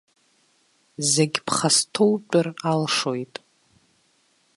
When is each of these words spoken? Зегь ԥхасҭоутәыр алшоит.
Зегь 1.11 1.37
ԥхасҭоутәыр 1.45 2.47
алшоит. 2.71 3.33